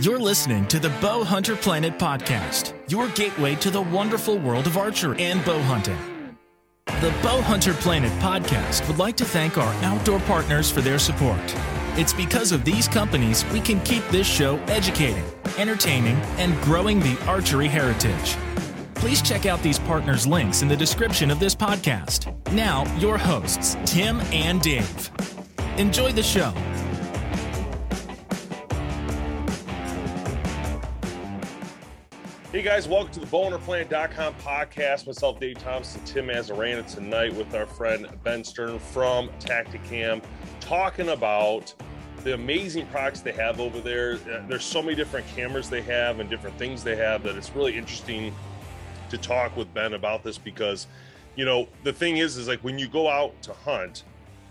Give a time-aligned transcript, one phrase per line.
[0.00, 4.76] You're listening to the Bow Hunter Planet podcast, your gateway to the wonderful world of
[4.76, 5.98] archery and bow hunting.
[6.86, 11.40] The Bow Hunter Planet podcast would like to thank our outdoor partners for their support.
[11.96, 15.24] It's because of these companies we can keep this show educating,
[15.56, 18.36] entertaining, and growing the archery heritage.
[18.94, 22.32] Please check out these partners' links in the description of this podcast.
[22.52, 25.10] Now, your hosts, Tim and Dave.
[25.76, 26.54] Enjoy the show.
[32.50, 35.06] Hey guys, welcome to the bowhunterplanet.com podcast.
[35.06, 40.22] Myself, Dave Thompson, Tim Mazarana tonight with our friend Ben Stern from Tactacam,
[40.58, 41.74] talking about
[42.24, 44.14] the amazing products they have over there.
[44.14, 47.54] Uh, There's so many different cameras they have and different things they have that it's
[47.54, 48.34] really interesting
[49.10, 50.86] to talk with Ben about this because,
[51.36, 54.04] you know, the thing is, is like when you go out to hunt,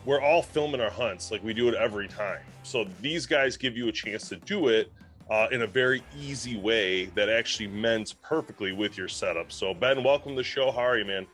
[0.05, 2.41] we're all filming our hunts, like we do it every time.
[2.61, 4.91] So these guys give you a chance to do it
[5.29, 9.51] uh, in a very easy way that actually mends perfectly with your setup.
[9.51, 10.71] So Ben, welcome to the show.
[10.71, 11.25] How are you, man?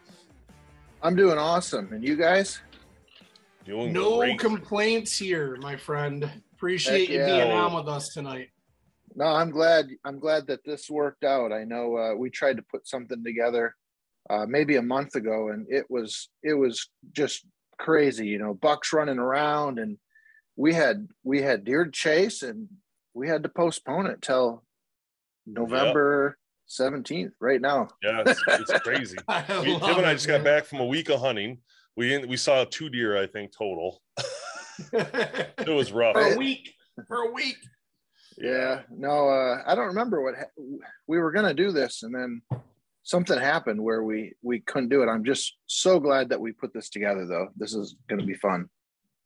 [1.02, 1.92] I'm doing awesome.
[1.92, 2.60] And you guys?
[3.66, 4.40] Doing No great.
[4.40, 6.30] complaints here, my friend.
[6.54, 7.26] Appreciate Heck you yeah.
[7.46, 8.50] being on with us tonight.
[9.16, 9.90] No, I'm glad.
[10.06, 11.52] I'm glad that this worked out.
[11.52, 13.76] I know uh, we tried to put something together
[14.30, 17.46] uh, maybe a month ago, and it was it was just
[17.80, 18.28] crazy.
[18.28, 19.98] You know, bucks running around, and
[20.56, 22.68] we had we had deer chase, and
[23.14, 24.64] we had to postpone it till
[25.46, 27.34] November seventeenth.
[27.40, 29.18] Right now, yeah, it's, it's crazy.
[29.28, 30.44] I We, Tim and I it, just got man.
[30.44, 31.60] back from a week of hunting.
[31.96, 34.02] We didn't, we saw two deer, I think, total.
[34.92, 36.16] It was rough.
[36.16, 36.74] for a week.
[37.08, 37.58] For a week.
[38.40, 38.82] yeah.
[38.90, 40.72] No, uh, I don't remember what ha-
[41.08, 42.42] we were gonna do this, and then
[43.04, 45.08] something happened where we we couldn't do it.
[45.08, 47.50] I'm just so glad that we put this together, though.
[47.56, 48.68] This is gonna be fun.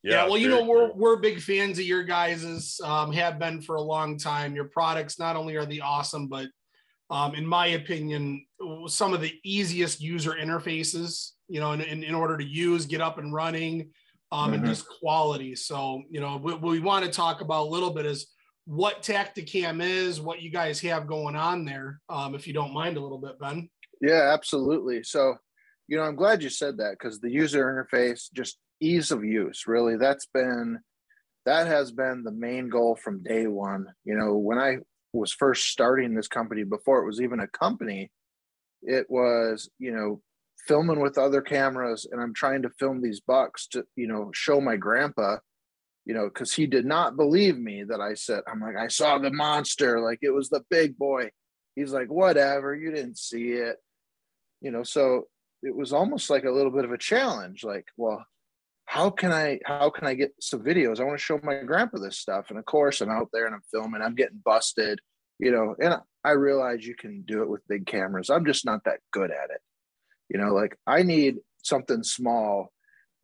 [0.04, 3.62] Yeah, well, you very know, we're we're big fans of your guys's, um, have been
[3.62, 4.56] for a long time.
[4.56, 6.48] Your products not only are they awesome, but
[7.10, 8.46] um, in my opinion,
[8.88, 13.02] some of the easiest user interfaces, you know, in, in, in order to use, get
[13.02, 13.92] up and running,
[14.32, 14.68] um, and Mhm.
[14.68, 15.56] just quality.
[15.56, 18.28] So, you know, what we want to talk about a little bit is
[18.66, 22.98] what Tactacam is, what you guys have going on there, um, if you don't mind
[22.98, 23.70] a little bit, Ben.
[24.02, 25.04] Yeah, absolutely.
[25.04, 25.38] So,
[25.88, 29.68] you know, I'm glad you said that because the user interface, just ease of use,
[29.68, 30.80] really, that's been
[31.46, 33.88] that has been the main goal from day one.
[34.04, 34.78] You know, when I
[35.14, 38.12] was first starting this company before it was even a company,
[38.82, 40.22] it was, you know,
[40.68, 44.60] filming with other cameras and I'm trying to film these bucks to, you know, show
[44.60, 45.38] my grandpa,
[46.06, 49.18] you know, because he did not believe me that I said, I'm like, I saw
[49.18, 51.30] the monster, like it was the big boy.
[51.76, 53.78] He's like, whatever, you didn't see it
[54.62, 55.28] you know so
[55.64, 58.26] it was almost like a little bit of a challenge like well
[58.88, 61.00] how can i how can i get some videos?
[61.00, 63.54] I want to show my grandpa this stuff and of course i'm out there and
[63.54, 65.00] i'm filming i'm getting busted
[65.40, 68.30] you know and i realize you can do it with big cameras.
[68.30, 69.62] I'm just not that good at it.
[70.30, 72.72] You know like i need something small.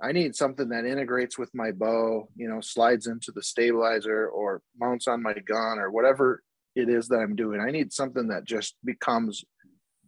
[0.02, 4.62] I need something that integrates with my bow you know slides into the stabilizer or
[4.78, 6.44] mounts on my gun or whatever
[6.76, 7.62] it is that i'm doing.
[7.62, 9.46] I need something that just becomes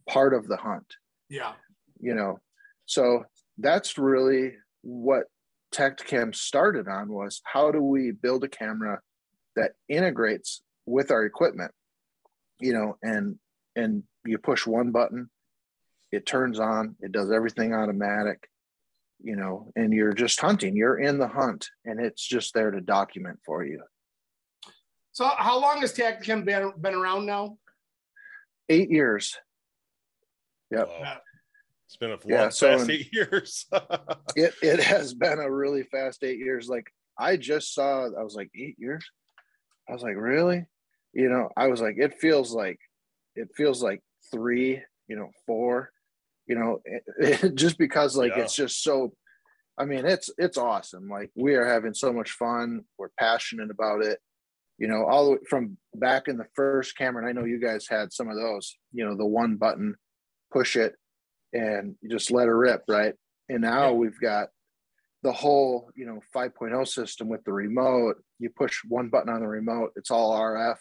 [0.10, 0.96] part of the hunt.
[1.30, 1.54] Yeah.
[2.00, 2.40] you know
[2.86, 3.24] so
[3.58, 4.52] that's really
[4.84, 5.24] what
[5.76, 9.00] tactacam started on was how do we build a camera
[9.56, 11.72] that integrates with our equipment
[12.60, 13.38] you know and
[13.76, 15.30] and you push one button
[16.12, 18.48] it turns on it does everything automatic
[19.22, 22.82] you know and you're just hunting you're in the hunt and it's just there to
[22.82, 23.82] document for you
[25.12, 27.58] So, how long has Tactacam been, been around now?
[28.70, 29.38] eight years
[30.72, 30.88] Yep.
[30.88, 31.18] Wow.
[31.96, 33.66] It's been a long, Yeah, so fast in- eight years.
[34.36, 36.68] it it has been a really fast eight years.
[36.68, 36.88] Like
[37.18, 39.06] I just saw, I was like eight years.
[39.90, 40.66] I was like, really?
[41.14, 42.80] You know, I was like, it feels like,
[43.36, 44.02] it feels like
[44.32, 44.82] three.
[45.08, 45.92] You know, four.
[46.48, 46.82] You know,
[47.54, 48.44] just because like Yeah.
[48.44, 49.14] it's just so.
[49.78, 51.08] I mean, it's it's awesome.
[51.08, 52.82] Like we are having so much fun.
[52.98, 54.20] We're passionate about it.
[54.78, 57.60] You know, all the way from back in the first camera, and I know you
[57.62, 58.76] guys had some of those.
[58.92, 59.96] You know, the one button,
[60.52, 60.96] push it,
[61.54, 63.14] and you just let her rip, right?
[63.50, 63.92] And now Yeah.
[63.92, 64.50] we've got
[65.24, 68.18] the whole you know 5.0 system with the remote.
[68.40, 70.78] You push one button on the remote it's all rf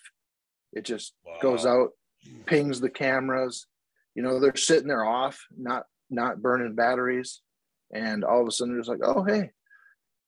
[0.73, 1.39] it just wow.
[1.41, 1.91] goes out
[2.47, 3.67] pings the cameras.
[4.15, 7.41] You know they're sitting there off not not burning batteries.
[7.93, 9.51] And all of a sudden it's like oh hey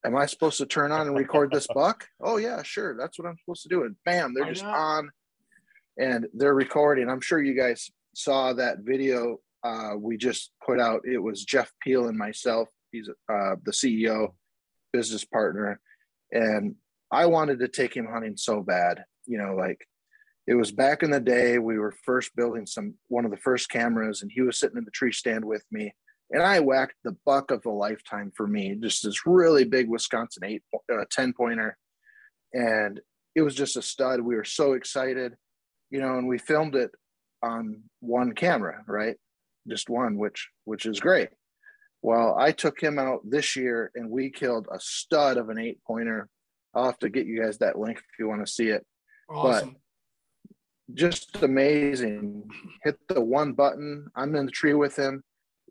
[0.05, 2.07] am i supposed to turn on and record this buck?
[2.23, 3.83] Oh yeah sure that's what i'm supposed to do.
[3.85, 5.11] And bam they're just on
[5.99, 7.09] and they're recording.
[7.11, 11.71] I'm sure you guys saw that video uh, we just put out it was jeff
[11.83, 14.33] peel and myself He's uh, the CEO,
[14.93, 15.81] business partner,
[16.33, 16.77] and
[17.11, 19.05] I wanted to take him hunting so bad.
[19.27, 19.87] You know, like
[20.47, 21.59] it was back in the day.
[21.59, 24.85] We were first building some one of the first cameras, and he was sitting in
[24.85, 25.95] the tree stand with me,
[26.31, 28.77] and I whacked the buck of a lifetime for me.
[28.81, 31.77] Just this really big Wisconsin eight uh, 10 pointer,
[32.53, 33.01] and
[33.35, 34.21] it was just a stud.
[34.21, 35.35] We were so excited,
[35.91, 36.93] you know, and we filmed it
[37.43, 39.17] on one camera, right?
[39.69, 41.29] Just one, which which is great.
[42.03, 45.81] Well, I took him out this year and we killed a stud of an eight
[45.87, 46.29] pointer.
[46.75, 48.87] I'll have to get you guys that link if you want to see it.
[49.29, 49.71] Awesome.
[49.71, 52.49] But just amazing.
[52.85, 54.07] Hit the one button.
[54.15, 55.25] I'm in the tree with him.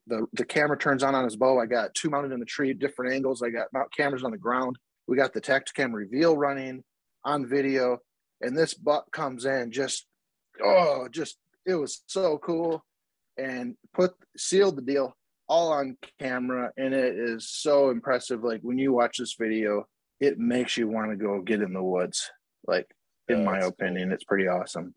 [0.07, 1.59] The, the camera turns on on his bow.
[1.59, 3.41] I got two mounted in the tree, at different angles.
[3.41, 4.77] I got mount cameras on the ground.
[5.07, 6.83] We got the Tactacam reveal running
[7.23, 7.99] on video.
[8.41, 10.05] And this buck comes in just,
[10.63, 12.83] oh, just, it was so cool.
[13.37, 15.15] And put, sealed the deal
[15.47, 18.43] all on camera and it is so impressive.
[18.43, 19.85] Like when you watch this video
[20.19, 22.29] it makes you want to go get in the woods.
[22.67, 22.87] Like
[23.27, 24.93] in my opinion it's pretty awesome.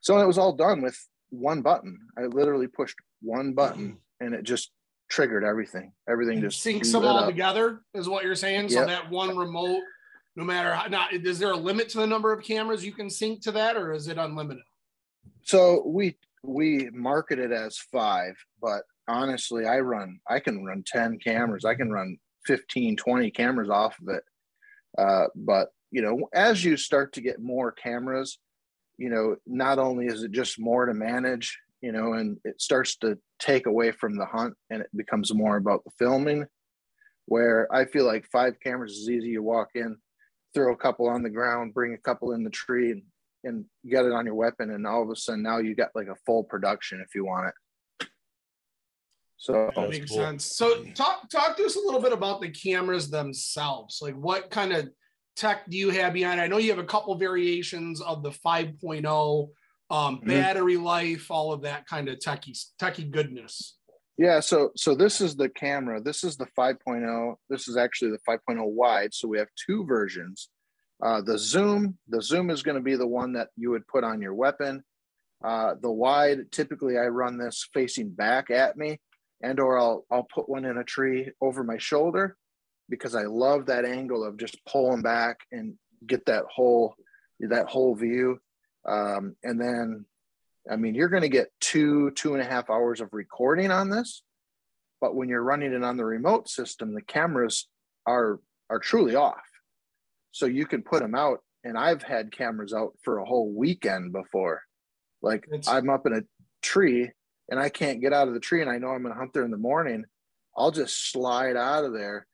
[0.00, 0.98] So it was all done with
[1.32, 4.26] one button i literally pushed one button mm-hmm.
[4.26, 4.72] and it just
[5.08, 5.92] triggered everything.
[6.08, 7.28] Everything just syncs them all up.
[7.28, 8.68] together is what you're saying?
[8.68, 8.88] So yep.
[8.88, 9.82] that one remote
[10.36, 13.10] no matter how not is there a limit to the number of cameras you can
[13.10, 14.62] sync to that or is it unlimited?
[15.42, 21.18] So we we market it as five but honestly, I run, I can run 10
[21.18, 21.64] cameras.
[21.64, 22.16] I can run
[22.46, 24.24] 15, 20 cameras off of it.
[24.96, 28.38] Uh, but, you know, as you start to get more cameras,
[28.96, 32.96] you know, not only is it just more to manage, you know, and it starts
[32.96, 36.46] to take away from the hunt and it becomes more about the filming.
[37.26, 39.28] Where I feel like five cameras is easy.
[39.28, 39.96] You walk in,
[40.52, 43.02] throw a couple on the ground, bring a couple in the tree, and,
[43.44, 44.70] and you got it on your weapon.
[44.70, 47.48] And all of a sudden, now you got like a full production if you want
[47.48, 47.54] it.
[49.36, 50.18] So that makes cool.
[50.18, 50.44] sense.
[50.44, 54.00] So talk talk to us a little bit about the cameras themselves.
[54.02, 54.90] Like what kind of
[55.34, 56.40] tech do you have behind?
[56.40, 59.48] I know you have a couple variations of the 5.0
[59.90, 60.28] um, mm-hmm.
[60.28, 63.78] battery life, all of that kind of techie techie goodness.
[64.18, 66.02] Yeah, so so this is the camera.
[66.02, 67.34] This is the 5.0.
[67.48, 69.14] This is actually the 5.0 wide.
[69.14, 70.50] So we have two versions.
[71.02, 74.04] Uh, the zoom, the zoom is going to be the one that you would put
[74.04, 74.82] on your weapon.
[75.42, 79.00] Uh, the wide, typically I run this facing back at me
[79.42, 82.36] and or I'll I'll put one in a tree over my shoulder
[82.88, 85.74] because I love that angle of just pulling back and
[86.06, 86.94] get that whole
[87.40, 88.38] that whole view.
[88.86, 90.04] Um, and then,
[90.70, 93.90] I mean, you're going to get two two and a half hours of recording on
[93.90, 94.22] this,
[95.00, 97.66] but when you're running it on the remote system, the cameras
[98.06, 99.42] are are truly off,
[100.32, 101.38] so you can put them out.
[101.64, 104.62] And I've had cameras out for a whole weekend before.
[105.22, 106.22] Like it's, I'm up in a
[106.62, 107.10] tree
[107.50, 109.32] and I can't get out of the tree and I know I'm going to hunt
[109.34, 110.04] there in the morning,
[110.56, 112.26] I'll just slide out of there,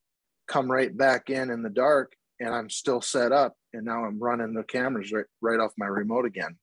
[0.47, 3.55] come right back in in the dark, and I'm still set up.
[3.73, 6.57] And now I'm running the cameras right, right off my remote again.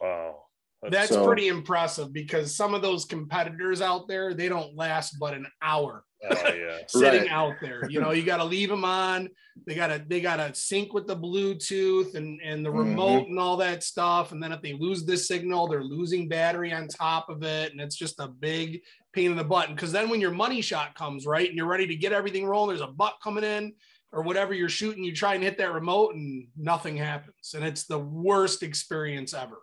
[0.00, 0.44] Wow.
[0.82, 5.16] That's, That's so, pretty impressive because some of those competitors out there, they don't last
[5.18, 6.04] but an hour.
[6.28, 6.78] Oh, yeah.
[6.86, 7.30] sitting right.
[7.30, 7.88] out there.
[7.88, 9.28] You know, you got to leave them on.
[9.66, 13.30] They got to they got to sync with the Bluetooth and and the remote mm-hmm.
[13.30, 14.32] and all that stuff.
[14.32, 17.80] And then if they lose this signal, they're losing battery on top of it, and
[17.80, 19.68] it's just a big pain in the butt.
[19.68, 22.68] Because then when your money shot comes right and you're ready to get everything rolling,
[22.68, 23.72] there's a buck coming in
[24.12, 25.04] or whatever you're shooting.
[25.04, 29.58] You try and hit that remote, and nothing happens, and it's the worst experience ever.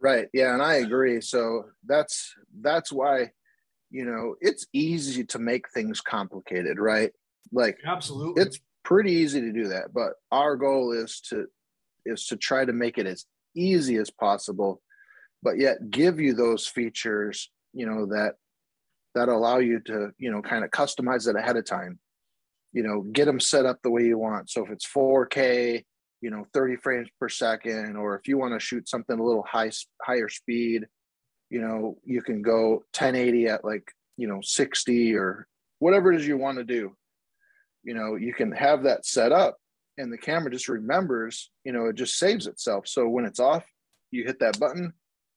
[0.00, 0.28] Right.
[0.34, 1.20] Yeah, and I agree.
[1.20, 3.30] So that's that's why
[3.94, 7.12] you know it's easy to make things complicated, right?
[7.52, 9.94] Like absolutely, it's pretty easy to do that.
[9.94, 11.46] But our goal is to
[12.04, 13.24] is to try to make it as
[13.54, 14.82] easy as possible,
[15.44, 18.34] but yet give you those features, you know, that
[19.14, 22.00] that allow you to you know kind of customize it ahead of time
[22.72, 25.84] you know get them set up the way you want so if it's 4k
[26.20, 29.44] you know 30 frames per second or if you want to shoot something a little
[29.48, 29.70] high
[30.02, 30.84] higher speed
[31.54, 35.46] you know you can go 1080 at like you know 60 or
[35.78, 36.96] whatever it is you want to do
[37.84, 39.56] you know you can have that set up
[39.96, 43.64] and the camera just remembers you know it just saves itself so when it's off
[44.10, 44.92] you hit that button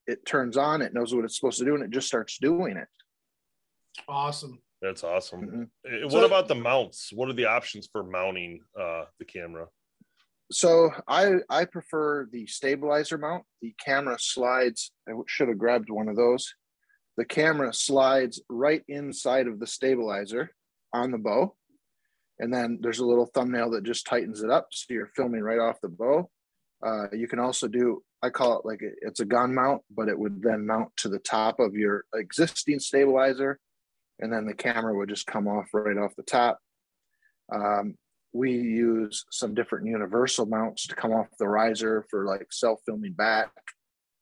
[0.08, 2.78] it turns on it knows what it's supposed to do and it just starts doing
[2.78, 2.88] it
[4.08, 5.42] awesome That's awesome.
[5.42, 5.64] Mhm.
[6.04, 7.12] Uh, What So- about the mounts?
[7.12, 9.66] What are the options for mounting uh, the camera?
[10.52, 13.44] So I I prefer the stabilizer mount.
[13.62, 14.92] The camera slides.
[15.08, 16.54] I should have grabbed one of those.
[17.18, 20.52] The camera slides right inside of the stabilizer
[20.94, 21.56] on the bow,
[22.40, 25.60] and then there's a little thumbnail that just tightens it up, so you're filming right
[25.60, 26.30] off the bow.
[26.86, 28.04] Uh, you can also do.
[28.22, 31.20] I call it like it's a gun mount, but it would then mount to the
[31.20, 33.60] top of your existing stabilizer,
[34.20, 36.60] and then the camera would just come off right off the top.
[37.54, 37.96] Um,
[38.38, 43.52] we use some different universal mounts to come off the riser for like self-filming back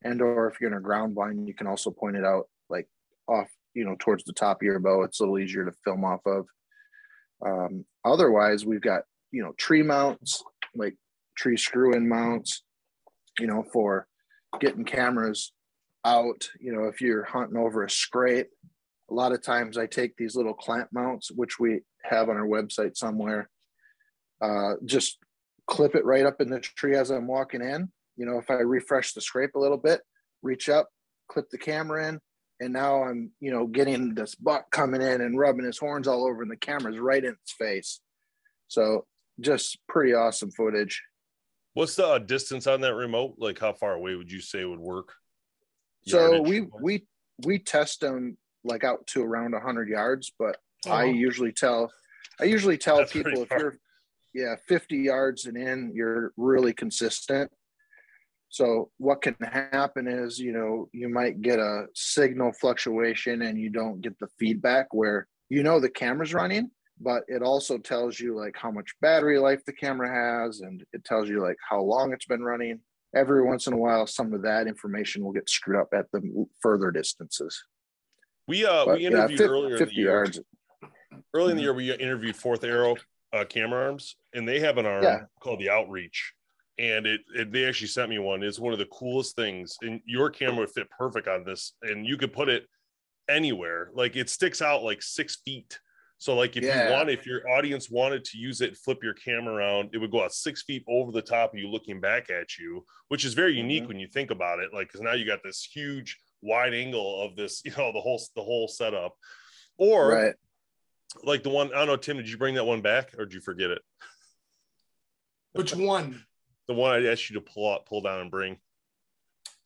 [0.03, 2.87] and or if you're in a ground blind you can also point it out like
[3.27, 5.03] off you know towards the top of your bow.
[5.03, 6.47] It's a little easier to film off of.
[7.45, 10.41] Um, otherwise we've got you know tree mounts
[10.73, 10.95] like
[11.37, 12.63] tree screw in mounts
[13.37, 14.07] you know for
[14.59, 15.51] getting cameras
[16.05, 16.47] out.
[16.59, 18.47] You know if you're hunting over a scrape
[19.11, 22.47] a lot of times i take these little clamp mounts which we have on our
[22.47, 23.51] website somewhere
[24.41, 25.17] uh, just
[25.67, 27.91] clip it right up in the tree as I'm walking in.
[28.17, 30.01] You know, if I refresh the scrape a little bit,
[30.41, 30.89] reach up,
[31.27, 32.19] clip the camera in,
[32.59, 36.25] and now I'm, you know, getting this buck coming in and rubbing his horns all
[36.25, 37.99] over, and the camera's right in its face.
[38.67, 39.05] So
[39.41, 41.03] just pretty awesome footage.
[41.73, 43.35] What's the uh, distance on that remote?
[43.37, 45.13] Like, how far away would you say would work?
[46.07, 46.69] So Yardage we wise?
[46.81, 47.05] we
[47.45, 51.07] we test them like out to around 100 yards, but I Oh.
[51.07, 51.91] usually tell
[52.39, 53.77] I usually tell That's people if you're
[54.35, 57.49] yeah 50 yards and in, you're really consistent.
[58.49, 63.69] So what can happen is you know you might get a signal fluctuation and you
[63.69, 68.35] don't get the feedback where you know the camera's running, but it also tells you
[68.35, 72.13] like how much battery life the camera has and it tells you like how long
[72.13, 72.79] it's been running.
[73.15, 76.45] Every once in a while, some of that information will get screwed up at the
[76.61, 77.63] further distances.
[78.47, 80.09] we uh But, we yeah, interviewed fif- earlier in the year.
[80.11, 80.39] yards.
[81.33, 81.65] Early in the Mhm.
[81.65, 82.95] year, we interviewed Fourth Arrow
[83.35, 85.21] uh, camera arms, and they have an arm Yeah.
[85.39, 86.33] called the Outreach.
[86.77, 88.43] And it, it they actually sent me one.
[88.43, 89.77] It's one of the coolest things.
[89.81, 92.65] And your camera would fit perfect on this, and you could put it
[93.29, 93.89] anywhere.
[93.93, 95.79] Like it sticks out like six feet.
[96.17, 96.87] So like if Yeah.
[96.87, 100.11] you want, if your audience wanted to use it, flip your camera around, it would
[100.11, 103.33] go out six feet over the top of you, looking back at you, which is
[103.33, 103.87] very unique Mhm.
[103.89, 104.73] when you think about it.
[104.73, 108.21] Like because now you got this huge wide angle of this, you know, the whole
[108.35, 109.15] the whole setup.
[109.77, 110.35] Or Right.
[111.23, 113.33] Like the one I don't know, Tim, did you bring that one back or did
[113.33, 113.81] you forget it?
[115.53, 116.23] Which one?
[116.67, 118.57] The one I asked you to pull up, pull down, and bring.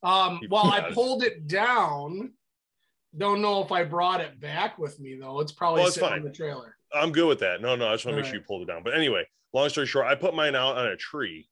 [0.03, 2.33] Um, well, I pulled it down.
[3.17, 5.39] Don't know if I brought it back with me though.
[5.39, 6.19] It's probably Well, it's sitting fine.
[6.19, 6.75] in the trailer.
[6.93, 7.61] I'm good with that.
[7.61, 8.83] No, no, I just want to make All sure you pulled it down.
[8.83, 11.47] But anyway, long story short, I put mine out on a tree,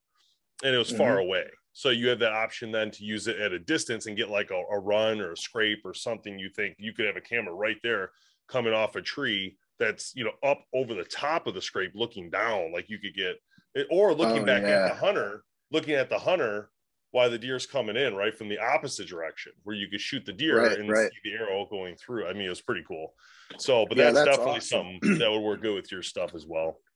[0.63, 0.97] and it was Mm-hmm.
[0.97, 1.45] far away.
[1.73, 4.49] So you have that option then to use it at a distance and get like
[4.49, 6.39] a, a run or a scrape or something.
[6.39, 8.11] You think you could have a camera right there
[8.47, 12.29] coming off a tree that's you know up over the top of the scrape, looking
[12.29, 13.35] down, like you could get
[13.75, 16.71] it, or looking Oh, back at the hunter, looking at the hunter
[17.11, 20.33] why the deer's coming in, right from the opposite direction, where you could shoot the
[20.33, 21.09] deer Right, and right.
[21.09, 22.27] see the arrow going through.
[22.27, 23.13] I mean, it was pretty cool.
[23.57, 24.99] So, but Yeah, that's, that's definitely awesome.
[25.01, 26.79] something that would work good with your stuff as well.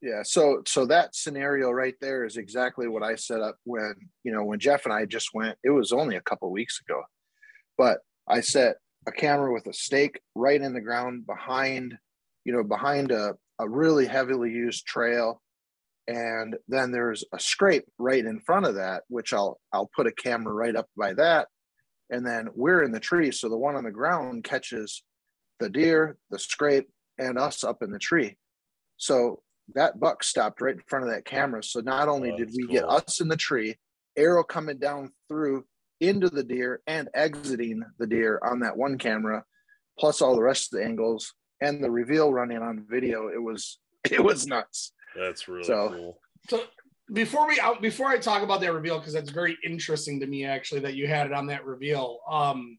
[0.00, 0.22] Yeah.
[0.22, 4.44] So so that scenario right there is exactly what I set up when, you know,
[4.44, 7.02] when Jeff and I just went, it was only a couple weeks ago.
[7.76, 8.76] But I set
[9.08, 11.98] a camera with a stake right in the ground behind,
[12.44, 15.40] you know, behind a, a really heavily used trail.
[16.06, 20.12] And then there's a scrape right in front of that, which I'll I'll put a
[20.12, 21.48] camera right up by that.
[22.10, 23.30] And then we're in the tree.
[23.30, 25.02] So the one on the ground catches
[25.60, 28.38] the deer, the scrape, and us up in the tree.
[28.96, 29.42] So
[29.74, 31.62] that buck stopped right in front of that camera.
[31.62, 33.76] So not oh, only Oh, did we get us in the tree,
[34.16, 35.64] arrow coming down through
[36.00, 39.44] into the deer and exiting the deer on that one camera,
[39.98, 43.78] plus all the rest of the angles and the reveal running on video, it was
[44.10, 44.92] it was nuts.
[45.16, 46.20] That's really So- cool.
[46.48, 46.62] So
[47.12, 50.44] before we out before I talk about that reveal, because that's very interesting to me
[50.44, 52.20] actually that you had it on that reveal.
[52.30, 52.78] Um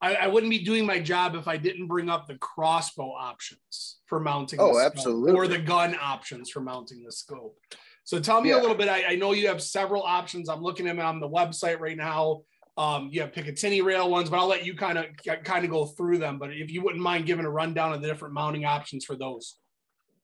[0.00, 3.98] I, I wouldn't be doing my job if I didn't bring up the crossbow options
[4.06, 4.60] for mounting.
[4.60, 5.32] Oh, the scope, absolutely.
[5.32, 7.56] Or the gun options for mounting the scope.
[8.04, 8.88] So tell me a little bit.
[8.88, 10.48] I, I know you have several options.
[10.48, 12.42] I'm looking at them on the website right now.
[12.78, 15.06] Um, you have Picatinny rail ones, but I'll let you kind of
[15.42, 16.38] kind of go through them.
[16.38, 19.56] But if you wouldn't mind giving a rundown of the different mounting options for those.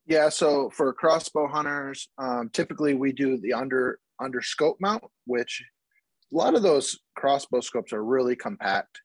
[0.06, 5.64] Yeah, so for crossbow hunters, um, typically we do the under under scope mount, which
[6.32, 9.00] a lot of those crossbow scopes are really compact,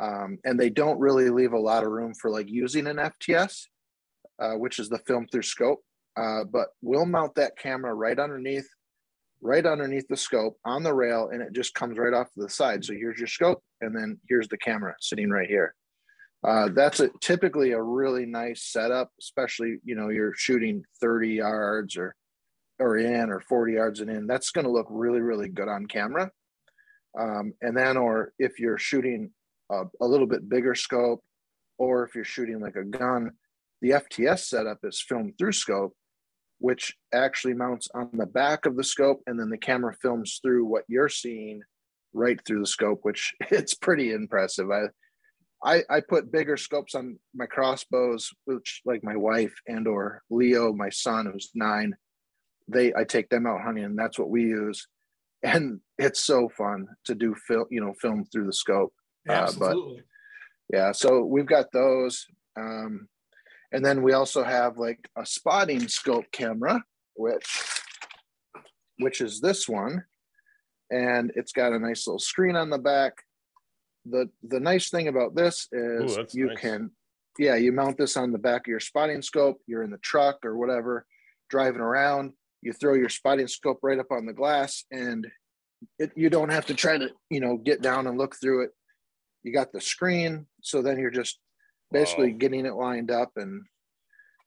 [0.00, 3.64] um, and they don't really leave a lot of room for like using an FTS,
[4.40, 5.82] uh, which is the film through scope.
[6.16, 8.68] Uh, but we'll mount that camera right underneath,
[9.40, 12.48] right underneath the scope on the rail, and it just comes right off to the
[12.48, 12.84] side.
[12.84, 15.74] So here's your scope, and then here's the camera sitting right here.
[16.46, 21.96] Uh, that's a typically a really nice setup, especially you know you're shooting 30 yards
[21.96, 22.14] or
[22.78, 24.26] or in or 40 yards and in.
[24.26, 26.30] That's going to look really really good on camera.
[27.18, 29.30] Um, and then, or if you're shooting
[29.70, 31.22] a, a little bit bigger scope,
[31.78, 33.32] or if you're shooting like a gun,
[33.80, 35.94] the FTS setup is filmed through scope,
[36.58, 40.64] which actually mounts on the back of the scope, and then the camera films through
[40.64, 41.62] what you're seeing
[42.12, 44.70] right through the scope, which it's pretty impressive.
[44.70, 44.86] I
[45.64, 50.72] I, I put bigger scopes on my crossbows, which like my wife and or Leo,
[50.72, 51.96] my son, who's nine,
[52.68, 54.86] they I take them out hunting, and that's what we use.
[55.42, 58.92] And it's so fun to do film, you know, film through the scope.
[59.28, 59.98] Absolutely.
[59.98, 60.02] Uh,
[60.70, 62.26] but yeah, so we've got those.
[62.56, 63.08] Um,
[63.72, 66.82] and then we also have like a spotting scope camera,
[67.14, 67.82] which
[68.98, 70.04] which is this one.
[70.90, 73.12] And it's got a nice little screen on the back.
[74.06, 76.58] The the nice thing about this is Ooh, you nice.
[76.58, 76.90] can
[77.38, 79.60] yeah you mount this on the back of your spotting scope.
[79.66, 81.04] You're in the truck or whatever
[81.50, 82.32] driving around.
[82.62, 85.26] You throw your spotting scope right up on the glass and
[85.98, 88.70] it, you don't have to try to you know get down and look through it.
[89.42, 90.46] You got the screen.
[90.62, 91.38] So then you're just
[91.90, 92.38] basically Wow.
[92.38, 93.64] getting it lined up and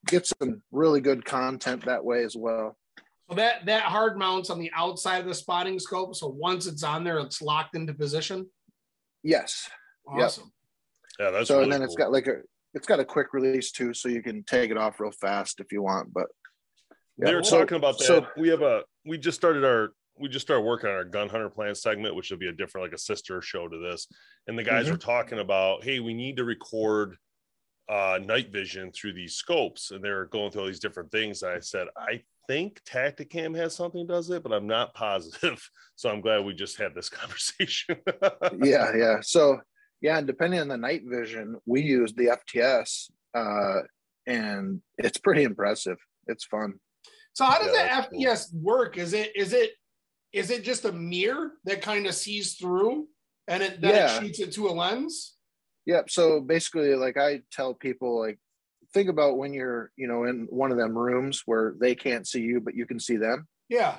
[0.08, 2.78] get some really good content that way as well
[3.30, 6.16] So that that hard mounts on the outside of the spotting scope.
[6.16, 8.50] So once it's on there, it's locked into position.
[9.24, 9.70] yes
[10.16, 10.26] Yep.
[10.26, 10.52] Awesome.
[11.20, 12.42] Yeah, that's so really and then it's got like a
[12.74, 15.72] it's got a quick release too so you can take it off real fast if
[15.72, 16.28] you want but
[17.18, 18.06] yeah, they're so- talking about that.
[18.06, 21.30] so- we have a we just started our we just started working on our gun
[21.30, 24.08] hunter plan segment, which will be a different like a sister show to this.
[24.48, 24.92] And the guys Mhm.
[24.92, 27.18] were talking about, hey, we need to record
[27.90, 31.44] uh night vision through these scopes, and they're going through all these different things.
[31.44, 35.62] And I said, I think Tactacam has something does it, but I'm not positive.
[35.96, 37.96] So I'm glad we just had this conversation.
[38.60, 39.60] yeah yeah so
[40.02, 43.82] yeah and depending on the night vision we use the fts uh
[44.26, 46.74] and it's pretty impressive it's fun
[47.34, 48.62] So how does Yeah, that that's cool.
[48.62, 48.98] Work?
[48.98, 49.72] Is it is it
[50.34, 53.08] is it just a mirror that kind of sees through
[53.48, 54.18] and it then Yeah.
[54.18, 55.36] it shoots it to a lens?
[55.86, 58.40] Yep so basically like i tell people like
[58.94, 62.42] think about when you're you know in one of them rooms where they can't see
[62.42, 63.98] you but you can see them Yeah.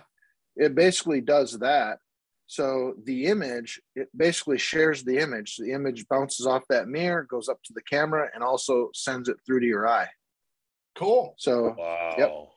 [0.57, 1.99] it basically does that
[2.47, 7.49] so the image it basically shares the image the image bounces off that mirror goes
[7.49, 10.09] up to the camera and also sends it through to your eye
[10.95, 11.35] Cool.
[11.39, 12.51] so wow.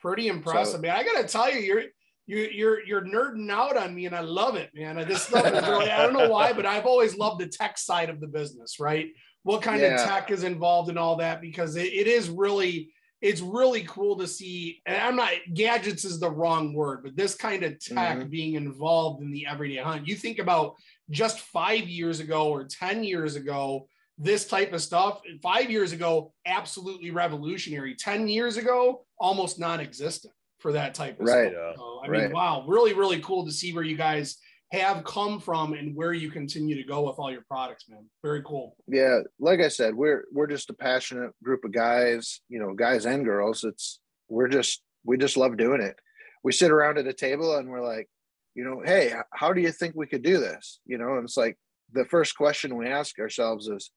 [0.00, 0.96] Pretty impressive, So- man.
[0.96, 1.82] I gotta tell you, you're
[2.26, 4.98] you you're you're nerding out on me, and I love it, man.
[4.98, 5.54] I just love it.
[5.54, 8.80] Really, I don't know why, but I've always loved the tech side of the business,
[8.80, 9.08] right?
[9.44, 11.40] What kind of tech is involved in all that?
[11.40, 14.82] Because it, it is really it's really cool to see.
[14.86, 18.30] And I'm not gadgets is the wrong word, but this kind of tech Mhm.
[18.30, 20.06] being involved in the everyday hunt.
[20.06, 20.74] You think about
[21.10, 25.20] just five years ago or ten years ago, this type of stuff.
[25.42, 27.94] Five years ago, absolutely revolutionary.
[27.94, 31.52] Ten years ago, almost non-existent for that type of Right.
[31.52, 31.76] stuff.
[31.76, 34.38] So, I mean, wow, really, really cool to see where you guys
[34.72, 38.04] have come from and where you continue to go with all your products, man.
[38.22, 38.76] Very cool.
[38.88, 43.06] yeah like i said we're we're just a passionate group of guys you know guys
[43.06, 45.96] and girls it's we're just we just love doing it
[46.42, 48.08] we sit around at a table and we're like
[48.56, 51.36] you know hey how do you think we could do this you know and it's
[51.36, 51.56] like
[51.92, 53.90] the first question we ask ourselves is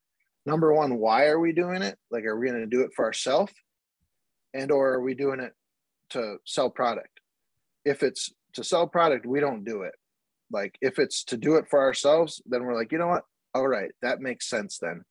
[0.46, 3.04] number one why are we doing it like are we going to do it for
[3.04, 3.52] ourselves
[4.54, 5.52] and or are we doing it
[6.10, 7.20] to sell product.
[7.84, 9.94] If it's to sell product we don't do it.
[10.50, 13.24] Like if it's to do it for ourselves then we're like you know what?
[13.54, 15.02] All right that makes sense then.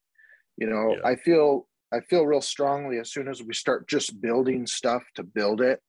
[0.58, 1.08] You know Yeah.
[1.12, 5.24] i feel i feel real strongly as soon as we start just building stuff to
[5.24, 5.80] build it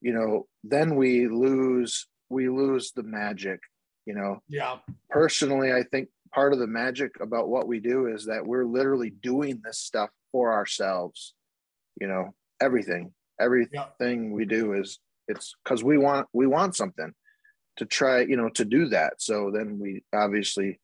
[0.00, 3.60] you know then we lose we lose the magic
[4.06, 4.40] you know?
[4.48, 4.78] Yeah.
[5.10, 9.10] personally i think part of the magic about what we do is that we're literally
[9.10, 11.34] doing this stuff for ourselves
[12.00, 12.30] you know
[12.62, 14.98] everything everything we do is
[15.28, 17.12] it's because we want we want something
[17.76, 20.78] to try you know to do that so then we obviously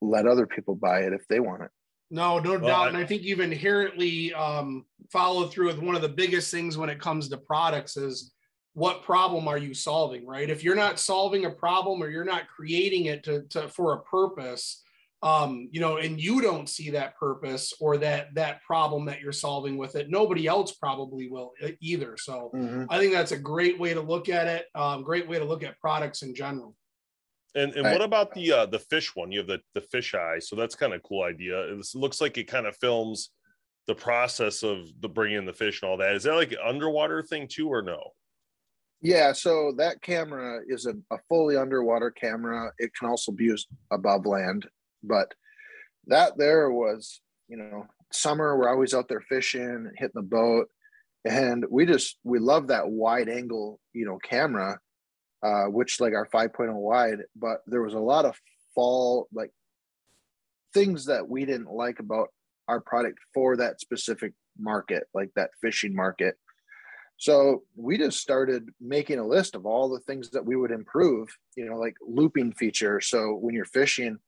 [0.00, 1.70] let other people buy it if they want it
[2.10, 2.84] No, no Well, doubt.
[2.84, 6.76] I- and I think you've inherently um, followed through with one of the biggest things
[6.76, 8.32] when it comes to products is
[8.74, 10.50] what problem are you solving, right?
[10.50, 14.02] If you're not solving a problem or you're not creating it to, to for a
[14.02, 14.82] purpose,
[15.24, 19.32] um, you know, and you don't see that purpose or that that problem that you're
[19.32, 22.18] solving with it, nobody else probably will either.
[22.18, 22.50] So
[22.90, 24.66] I think that's a great way to look at it.
[24.74, 26.76] Um, great way to look at products in general.
[27.54, 29.32] And and what about the uh the fish one?
[29.32, 31.58] You have the the fish eye, so that's kind of cool idea.
[31.72, 33.30] It looks like it kind of films
[33.86, 36.14] the process of the bringing the fish and all that.
[36.14, 37.98] Is that like an underwater thing too, or no?
[39.00, 43.66] yeah so that camera is a, a fully underwater camera it can also be used
[43.90, 44.66] above land
[45.06, 45.32] but
[46.06, 50.68] that there was, you know, summer we're always out there fishing, hitting the boat,
[51.24, 54.78] and we just we love that wide angle, you know, camera,
[55.42, 57.20] uh, which like our 5.0 wide.
[57.36, 58.38] But there was a lot of
[58.74, 59.50] fall like
[60.72, 62.28] things that we didn't like about
[62.68, 66.36] our product for that specific market, like that fishing market.
[67.16, 71.28] So we just started making a list of all the things that we would improve,
[71.56, 73.00] you know, like looping feature.
[73.00, 74.18] So when you're fishing,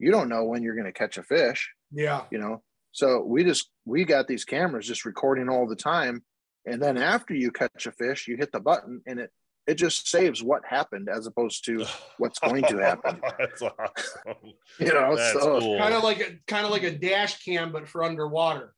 [0.00, 1.70] you don't know when you're going to catch a fish.
[1.92, 2.22] Yeah.
[2.30, 6.24] You know, so we just, we got these cameras just recording all the time.
[6.66, 9.30] And then after you catch a fish, you hit the button and it,
[9.66, 11.84] it just saves what happened as opposed to
[12.16, 13.20] what's going to happen.
[13.38, 14.52] That's awesome.
[14.78, 15.78] You know, That's so cool.
[15.78, 18.74] Kind of like a kind of like a dash cam, but for underwater.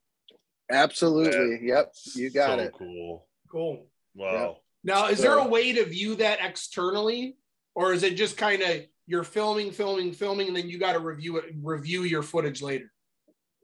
[0.71, 1.69] absolutely.
[1.69, 1.93] Yep.
[2.17, 2.73] You got so it.
[2.77, 3.27] Cool.
[3.51, 3.87] Cool.
[4.15, 4.57] Wow.
[4.83, 7.37] Now, is there a way to view that externally,
[7.75, 11.01] or is it just kind of you're filming, filming, filming, and then you got to
[11.01, 12.91] review it, review your footage later?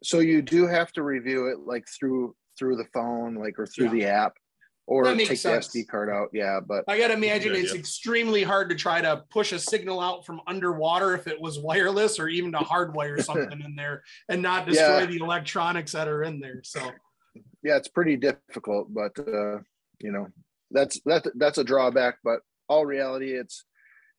[0.00, 3.86] so you do have to review it like through through the phone like or through
[3.86, 3.92] Yeah.
[3.92, 4.32] the app
[4.86, 5.66] or take sense.
[5.72, 7.80] the sd card out yeah but I got to imagine Good it's idea.
[7.80, 12.20] extremely hard to try to push a signal out from underwater if it was wireless,
[12.20, 15.06] or even to hardwire something in there and not destroy Yeah.
[15.06, 16.60] the electronics that are in there.
[16.62, 16.92] So,
[17.64, 19.58] yeah it's pretty difficult but uh
[19.98, 20.28] you know
[20.70, 23.64] that's that that's a drawback but all reality it's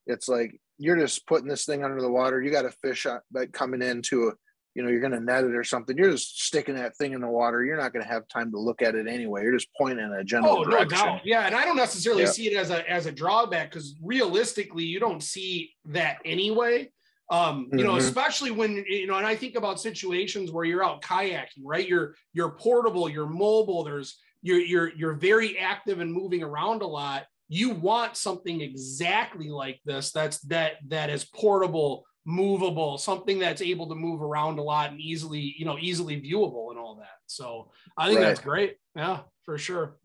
[0.07, 3.19] it's like you're just putting this thing under the water you got a fish on,
[3.33, 4.31] like coming into a
[4.75, 7.21] you know you're going to net it or something you're just sticking that thing in
[7.21, 9.67] the water you're not going to have time to look at it anyway you're just
[9.77, 11.45] pointing in a general oh no doubt, yeah.
[11.45, 12.29] And I don't necessarily Yeah.
[12.29, 16.91] see it as a as a drawback because realistically, you don't see that anyway.
[17.31, 17.97] Um, you know, Mhm.
[17.97, 21.87] especially when you know, and I think about situations where you're out kayaking, right?
[21.87, 23.83] You're you're portable, you're mobile.
[23.83, 27.25] There's you're you're you're very active and moving around a lot.
[27.49, 30.11] You want something exactly like this.
[30.11, 35.01] That's that that is portable, movable, something that's able to move around a lot and
[35.01, 37.17] easily, you know, easily viewable and all that.
[37.25, 38.27] So I think Right.
[38.27, 38.77] that's great.
[38.95, 39.97] Yeah, for sure.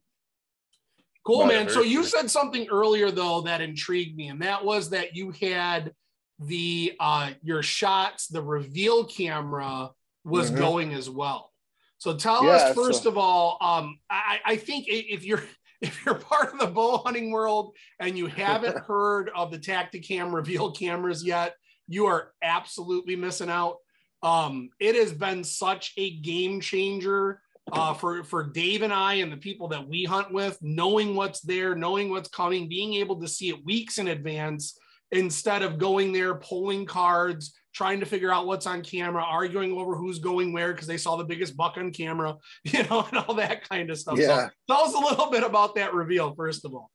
[1.26, 1.68] Cool, Right, man.
[1.68, 5.92] So you said something earlier though that intrigued me, and that was that you had
[6.38, 9.90] the uh your shots, the reveal camera
[10.24, 10.56] was Mhm.
[10.58, 11.52] going as well.
[11.98, 15.42] So tell Yeah, us first so- of all, um, I, I think if you're
[15.84, 20.32] if you're part of the bow hunting world and you haven't heard of the Tactacam
[20.32, 21.54] reveal cameras yet,
[21.86, 23.76] you are absolutely missing out.
[24.22, 27.42] Um, it has been such a game changer
[27.72, 31.40] uh, for for Dave and I and the people that we hunt with, knowing what's
[31.40, 34.78] there, knowing what's coming, being able to see it weeks in advance
[35.14, 39.96] instead of going there pulling cards, trying to figure out what's on camera, arguing over
[39.96, 43.34] who's going where because they saw the biggest buck on camera, you know, and all
[43.34, 44.18] that kind of stuff.
[44.18, 44.26] Yeah.
[44.26, 46.90] So tell us a little bit about that reveal first of all.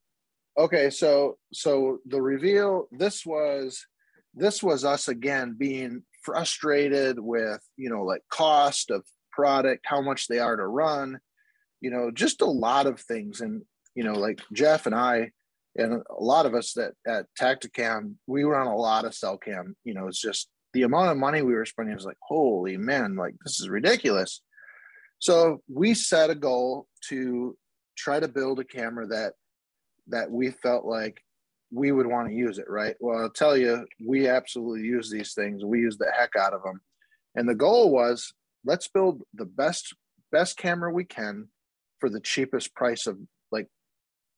[0.58, 3.86] okay so so the reveal this was
[4.34, 10.26] this was us again being frustrated with you know like cost of product how much
[10.26, 11.18] they are to run
[11.80, 13.62] you know just a lot of things and
[13.94, 15.30] you know like jeff and i
[15.76, 19.76] and a lot of us that at tactacam we run a lot of cell cam
[19.84, 23.16] you know it's just the amount of money we were spending was like holy man
[23.16, 24.42] like this is ridiculous
[25.18, 27.56] so we set a goal to
[27.96, 29.34] try to build a camera that
[30.08, 31.22] that we felt like
[31.72, 32.96] we would want to use it, right?
[32.98, 35.64] Well, I'll tell you, we absolutely use these things.
[35.64, 36.80] We use the heck out of them.
[37.36, 38.32] And the goal was
[38.64, 39.94] let's build the best
[40.32, 41.48] best camera we can
[41.98, 43.18] for the cheapest price of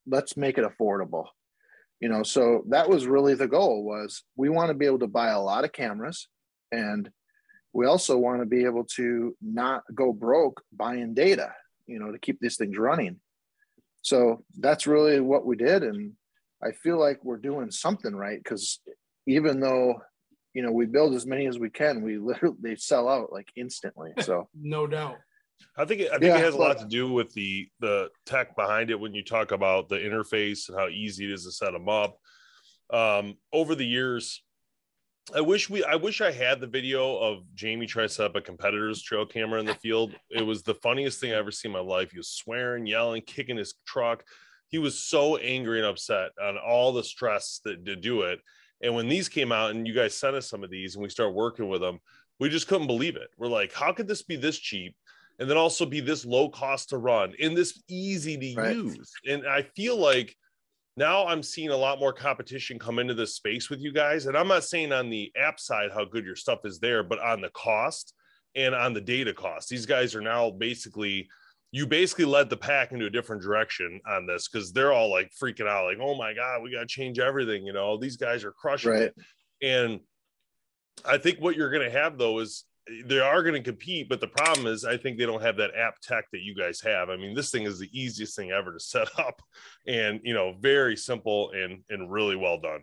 [0.06, 1.26] let's make it affordable.
[2.00, 5.06] You know, so that was really the goal was we want to be able to
[5.06, 6.28] buy a lot of cameras
[6.72, 7.08] and
[7.72, 11.52] we also want to be able to not go broke buying data,
[11.86, 13.20] you know, to keep these things running
[14.02, 16.12] so that's really what we did and
[16.62, 18.80] i feel like we're doing something right because
[19.26, 19.94] even though
[20.54, 23.48] you know we build as many as we can we literally they sell out like
[23.56, 25.16] instantly so No doubt.
[25.76, 28.10] I think it, I think Yeah, it has a lot to do with the the
[28.26, 31.52] tech behind it when you talk about the interface and how easy it is to
[31.52, 32.18] set them up.
[32.92, 34.42] Um, over the years,
[35.34, 38.36] I wish we I wish I had the video of Jamie trying to set up
[38.36, 40.14] a competitor's trail camera in the field.
[40.30, 42.10] It was the funniest thing I ever seen in my life.
[42.10, 44.24] He was swearing, yelling, kicking his truck.
[44.68, 48.40] He was so angry and upset on all the stress that to do it.
[48.82, 51.08] And when these came out and you guys sent us some of these and we
[51.08, 52.00] started working with them,
[52.40, 53.28] we just couldn't believe it.
[53.38, 54.96] We're like, how could this be this cheap?
[55.38, 58.76] And then also be this low cost to run and this easy to Right.
[58.76, 59.12] use.
[59.26, 60.36] And I feel like
[60.96, 64.26] now I'm seeing a lot more competition come into this space with you guys.
[64.26, 67.18] And I'm not saying on the app side how good your stuff is there, but
[67.18, 68.14] on the cost
[68.54, 69.68] and on the data cost.
[69.68, 71.28] These guys are now basically
[71.74, 75.32] you basically led the pack into a different direction on this because they're all like
[75.42, 77.64] freaking out, like, oh my God, we got to change everything.
[77.64, 79.02] You know, these guys are crushing Right.
[79.04, 79.14] it.
[79.62, 80.00] And
[81.02, 82.64] I think what you're going to have though is
[83.04, 85.74] they are going to compete, but the problem is, I think they don't have that
[85.76, 87.10] app tech that you guys have.
[87.10, 89.40] I mean, this thing is the easiest thing ever to set up,
[89.86, 92.82] and you know, very simple and and really well done.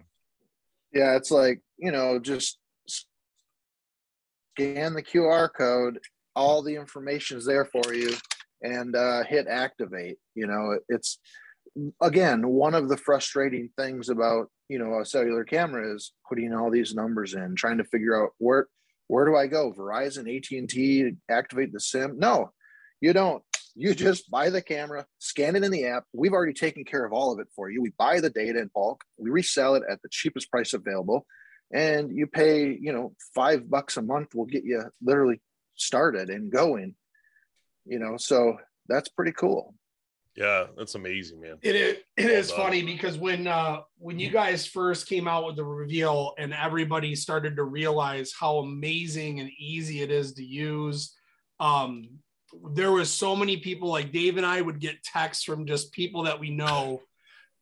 [0.94, 6.00] Yeah, it's like you know, just scan the QR code.
[6.36, 8.16] All the information is there for you,
[8.62, 10.18] and uh, hit activate.
[10.34, 11.20] You know, it's
[12.02, 16.72] again one of the frustrating things about you know a cellular camera is putting all
[16.72, 18.68] these numbers in, trying to figure out where
[19.10, 19.74] where do I go?
[19.74, 22.20] Verizon, AT&T, activate the SIM?
[22.20, 22.52] No,
[23.02, 23.44] you don't.
[23.76, 26.04] You just buy the camera, scan it in the app.
[26.14, 27.82] We've already taken care of all of it for you.
[27.82, 31.26] We buy the data in bulk, we resell it at the cheapest price available,
[31.74, 35.42] and you pay, you know, five bucks a month will get you literally
[35.76, 36.94] started and going.
[37.86, 39.74] You know, so that's pretty cool.
[40.40, 41.58] Yeah, that's amazing, man.
[41.62, 41.98] It is.
[42.16, 45.66] It well is funny because when uh, when you guys first came out with the
[45.66, 51.14] reveal and everybody started to realize how amazing and easy it is to use,
[51.60, 52.08] um,
[52.72, 56.24] there was so many people like Dave and I would get texts from just people
[56.24, 57.02] that we know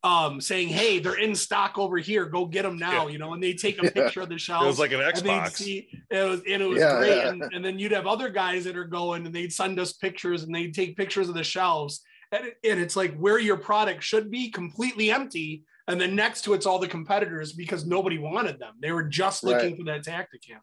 [0.04, 2.26] um, saying, "Hey, they're in stock over here.
[2.26, 3.14] Go get them now." Yeah.
[3.14, 4.66] You know, and they take a picture of the shelf.
[4.66, 5.54] It was like an Xbox.
[5.54, 7.18] See, it was and it was yeah, great.
[7.18, 7.30] Yeah.
[7.30, 10.44] And, and then you'd have other guys that are going and they'd send us pictures
[10.44, 14.04] and they'd take pictures of the shelves and, it, and it's like where your product
[14.04, 18.60] should be completely empty and then next to it's all the competitors because nobody wanted
[18.60, 19.78] them they were just looking right.
[19.78, 20.60] for that tactacam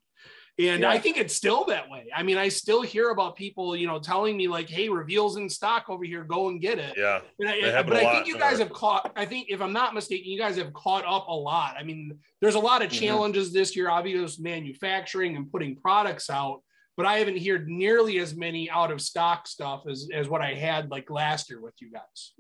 [0.59, 0.91] and yeah.
[0.91, 3.99] i think it's still that way i mean i still hear about people you know
[3.99, 7.83] telling me like hey reveals in stock over here go and get it yeah I,
[7.83, 10.57] but i think you guys have caught i think if i'm not mistaken you guys
[10.57, 13.05] have caught up a lot i mean there's a lot of mm-hmm.
[13.05, 13.59] challenges mm-hmm.
[13.59, 16.63] this year obviously manufacturing and putting products out
[16.97, 20.55] but I haven't heard nearly as many out of stock stuff as, as what I
[20.55, 22.33] had like last year with you guys.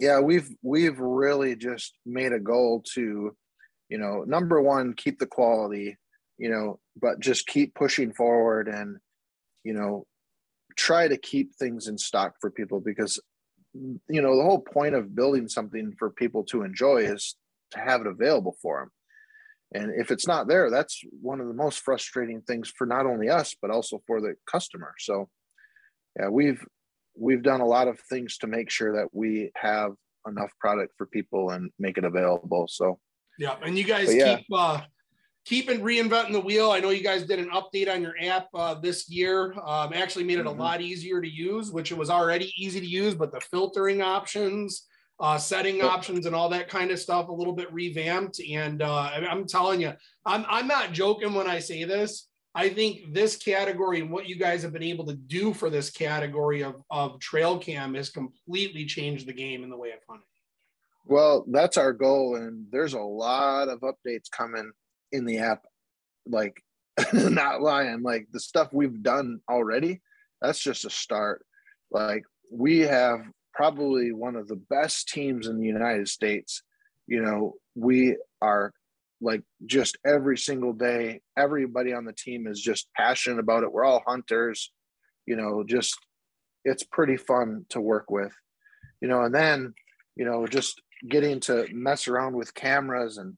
[0.00, 3.36] Yeah, we've we've really just made a goal to,
[3.88, 5.96] you know, number one, keep the quality,
[6.38, 8.96] you know, but just keep pushing forward and,
[9.62, 10.06] you know,
[10.76, 13.20] try to keep things in stock for people because
[13.74, 17.36] you know the whole point of building something for people to enjoy is
[17.72, 18.90] to have it available for them
[19.74, 23.28] and if it's not there that's one of the most frustrating things for not only
[23.28, 25.28] us but also for the customer so
[26.18, 26.64] yeah we've
[27.16, 29.92] we've done a lot of things to make sure that we have
[30.26, 32.98] enough product for people and make it available so
[33.38, 34.36] yeah and you guys yeah.
[34.36, 34.80] keep uh
[35.44, 38.74] keeping reinventing the wheel i know you guys did an update on your app uh,
[38.74, 40.58] this year um, actually made it mm-hmm.
[40.58, 44.00] a lot easier to use which it was already easy to use but the filtering
[44.00, 44.86] options
[45.20, 48.40] uh, setting options and all that kind of stuff a little bit revamped.
[48.40, 49.92] And uh, I'm telling you,
[50.26, 52.28] I'm, I'm not joking when I say this.
[52.56, 55.90] I think this category and what you guys have been able to do for this
[55.90, 60.26] category of, of trail cam has completely changed the game in the way of hunting.
[61.06, 62.36] Well, that's our goal.
[62.36, 64.70] And there's a lot of updates coming
[65.12, 65.64] in the app.
[66.26, 66.62] Like,
[67.12, 70.00] not lying, like the stuff we've done already,
[70.40, 71.44] that's just a start.
[71.90, 72.22] Like,
[72.52, 73.20] we have
[73.54, 76.62] probably one of the best teams in the United States.
[77.06, 78.72] You know, we are
[79.20, 83.72] like just every single day, everybody on the team is just passionate about it.
[83.72, 84.72] We're all hunters,
[85.26, 85.96] you know, just
[86.64, 88.32] it's pretty fun to work with,
[89.00, 89.74] you know, and then,
[90.16, 93.36] you know, just getting to mess around with cameras and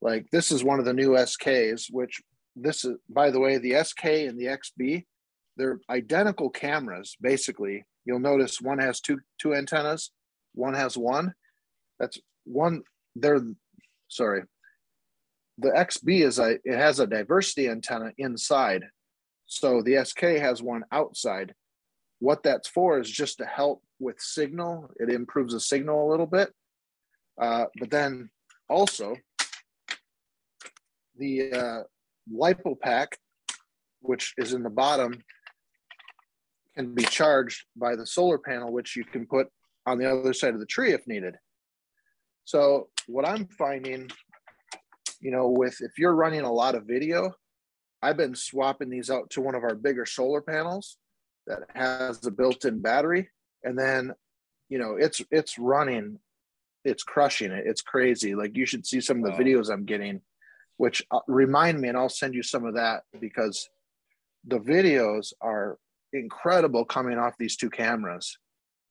[0.00, 2.20] like this is one of the new SKs, which
[2.54, 5.04] this is by the way, the SK and the XB,
[5.56, 10.12] they're identical cameras basically You'll notice one has two two antennas,
[10.54, 11.34] one has one.
[12.00, 12.82] That's one.
[13.14, 13.42] They're
[14.08, 14.44] sorry.
[15.58, 18.84] The XB is a it has a diversity antenna inside,
[19.44, 21.54] so the SK has one outside.
[22.20, 24.90] What that's for is just to help with signal.
[24.98, 26.50] It improves the signal a little bit,
[27.38, 28.30] uh, but then
[28.70, 29.16] also
[31.18, 31.82] the uh,
[32.32, 33.18] lipo pack,
[34.00, 35.20] which is in the bottom,
[36.78, 39.48] can be charged by the solar panel, which you can put
[39.84, 41.34] on the other side of the tree if needed.
[42.44, 44.08] So what I'm finding,
[45.20, 47.32] you know, with if you're running a lot of video,
[48.00, 50.98] I've been swapping these out to one of our bigger solar panels
[51.48, 53.28] that has a built-in battery,
[53.64, 54.14] and then,
[54.68, 56.20] you know, it's it's running,
[56.84, 57.64] it's crushing it.
[57.66, 58.36] It's crazy.
[58.36, 60.20] Like you should see some of the videos I'm getting,
[60.76, 63.68] which uh, remind me, and I'll send you some of that because
[64.46, 65.76] the videos are
[66.12, 68.38] incredible coming off these two cameras,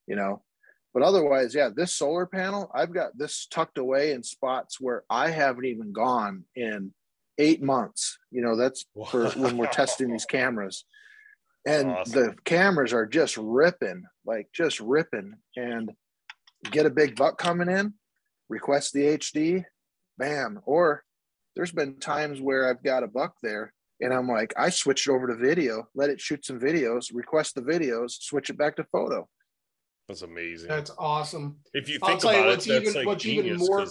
[0.08, 0.44] you know.
[0.94, 5.30] But otherwise, yeah, this solar panel, I've got this tucked away in spots where I
[5.30, 6.94] haven't even gone in
[7.38, 8.18] eight months.
[8.32, 10.86] You know, that's for when we're testing these cameras.
[11.68, 12.14] And awesome.
[12.14, 15.36] the cameras are just ripping, like just ripping.
[15.56, 15.92] And
[16.72, 17.94] get a big buck coming in,
[18.50, 19.66] request the HD,
[20.18, 20.62] bam.
[20.66, 21.04] Or
[21.56, 25.28] there's been times where I've got a buck there And I'm like, I switched over
[25.28, 29.28] to video, let it shoot some videos, request the videos, switch it back to photo.
[30.08, 30.70] That's amazing.
[30.70, 31.58] That's awesome.
[31.74, 33.68] If you I'll think tell you about what's it, that's even- like what's even genius.
[33.68, 33.86] more-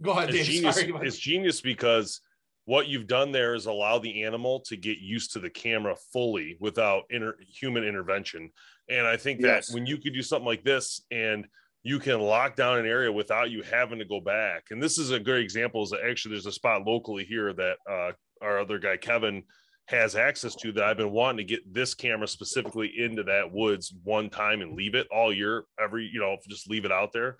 [0.00, 0.46] Go ahead, It's Dave.
[0.46, 0.76] genius.
[0.80, 1.06] Sorry.
[1.08, 2.20] It's genius because
[2.66, 6.56] what you've done there is allow the animal to get used to the camera fully
[6.60, 8.50] without inter- human intervention.
[8.88, 9.74] And I think that Yes.
[9.74, 11.48] when you could do something like this and
[11.82, 14.66] you can lock down an area without you having to go back.
[14.70, 15.82] And this is a good example.
[15.82, 19.42] Is that actually there's a spot locally here that uh, our other guy Kevin
[19.86, 23.94] has access to that I've been wanting to get this camera specifically into that woods
[24.04, 27.36] one time and leave it all year, every you know, just leave it out there.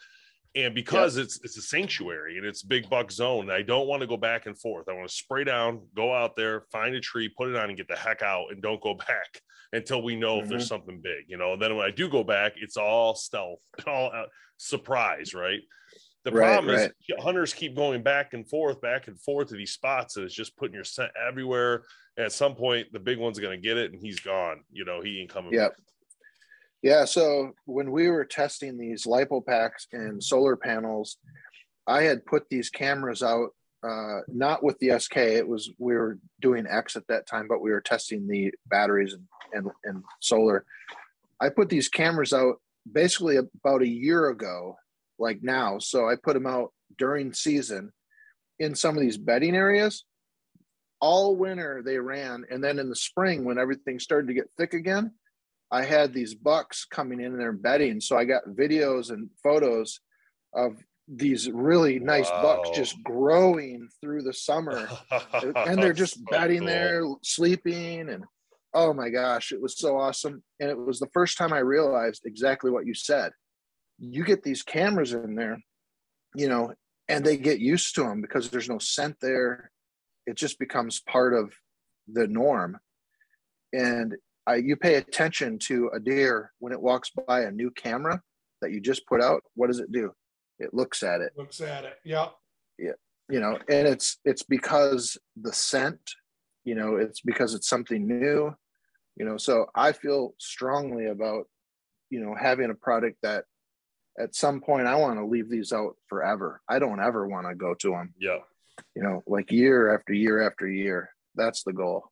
[0.54, 4.06] And because it's it's a sanctuary and it's big buck zone, I don't want to
[4.06, 4.88] go back and forth.
[4.88, 7.76] I want to spray down, go out there, find a tree, put it on, and
[7.76, 9.42] get the heck out, and don't go back
[9.74, 11.52] until we know if there's something big, you know.
[11.52, 14.24] And then when I do go back, it's all stealth, all uh,
[14.56, 15.61] surprise, right?
[16.32, 16.90] The Right, problem right.
[17.08, 20.34] is hunters keep going back and forth, back and forth to these spots, and it's
[20.34, 21.84] just putting your scent everywhere.
[22.16, 24.62] And at some point, the big one's gonna get it, and he's gone.
[24.70, 25.52] You know, he ain't coming.
[25.52, 25.70] Yep.
[25.70, 25.80] back.
[26.82, 27.04] Yeah.
[27.06, 31.16] So when we were testing these lipo packs and solar panels,
[31.86, 33.50] I had put these cameras out,
[33.82, 35.16] uh, not with the SK.
[35.16, 39.14] It was we were doing X at that time, but we were testing the batteries
[39.14, 40.64] and and, and solar.
[41.40, 42.60] I put these cameras out
[42.90, 44.76] basically about a year ago,
[45.18, 45.78] like now.
[45.78, 47.92] So I put them out during season
[48.59, 50.04] in some of these bedding areas.
[51.00, 54.74] All winter they ran, and then in the spring when everything started to get thick
[54.74, 55.12] again,
[55.70, 58.00] I had these bucks coming in there bedding.
[58.00, 60.00] So I got videos and photos
[60.54, 60.76] of
[61.07, 64.88] these really nice bucks just growing through the summer.
[65.33, 66.66] and they're just So bedding cool.
[66.66, 68.09] there, sleeping.
[68.11, 68.24] And
[68.74, 70.42] oh my gosh, it was so awesome.
[70.61, 73.33] And it was the first time I realized exactly what you said.
[73.98, 75.58] You get these cameras in there,
[76.34, 76.72] you know,
[77.08, 79.70] and they get used to them because there's no scent there.
[80.26, 81.52] It just becomes part of
[82.06, 82.78] the norm.
[83.72, 84.14] And
[84.46, 88.22] I, you pay attention to a deer when it walks by a new camera
[88.62, 89.42] that you just put out.
[89.54, 90.12] What does it do?
[90.58, 91.94] It looks at it, Looks at it.
[92.04, 92.32] Yep.
[92.78, 96.00] you know, and it's it's because the scent,
[96.64, 98.54] you know, it's because it's something new,
[99.16, 99.37] you know.
[99.37, 101.44] So I feel strongly about,
[102.11, 103.44] you know, having a product that
[104.18, 106.61] at some point I want to leave these out forever.
[106.68, 108.38] I don't ever want to go to them, Yeah.
[108.94, 111.11] you know, like year after year after year.
[111.35, 112.11] That's the goal.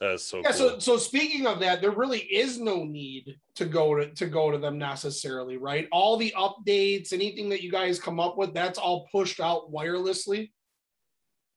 [0.00, 0.52] That's so Yeah.
[0.52, 0.52] cool.
[0.52, 4.50] So so speaking of that, there really is no need to go to to go
[4.50, 5.88] to them necessarily, right?
[5.92, 10.52] All the updates, anything that you guys come up with, that's all pushed out wirelessly.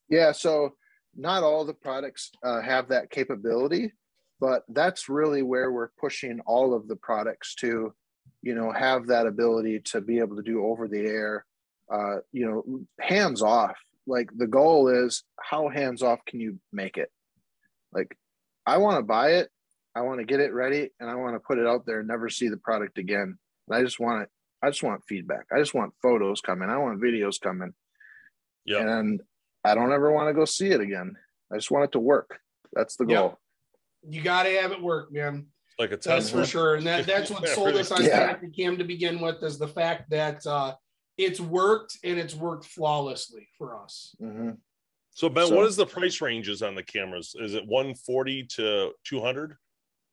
[0.10, 0.76] Yeah, so
[1.16, 3.94] not all the products uh, have that capability,
[4.40, 7.94] but that's really where we're pushing all of the products to,
[8.42, 11.46] you know, have that ability to be able to do over the air,
[11.92, 13.78] uh, you know, hands off.
[14.06, 17.10] Like the goal is how hands off can you make it?
[17.94, 18.18] Like,
[18.66, 19.50] I want to buy it,
[19.96, 22.08] I want to get it ready, and I want to put it out there and
[22.08, 23.38] never see the product again.
[23.68, 24.30] And I just want it.
[24.62, 25.46] I just want feedback.
[25.54, 26.70] I just want photos coming.
[26.70, 27.74] I want videos coming
[28.66, 28.80] yeah.
[28.80, 29.22] and
[29.64, 31.16] I don't ever want to go see it again.
[31.52, 32.40] I just want it to work.
[32.74, 33.18] That's the Yep.
[33.18, 33.40] goal.
[34.08, 35.48] You got to have it work, man.
[35.80, 36.76] Like a That's for sure.
[36.76, 38.36] And that, that's what sold us on Yeah.
[38.56, 40.76] Cam to begin with is the fact that uh,
[41.18, 44.16] it's worked and it's worked flawlessly for us.
[44.20, 44.52] hmm
[45.12, 47.36] So Ben, So- what is the price ranges on the cameras?
[47.40, 49.56] Is it 140 to 200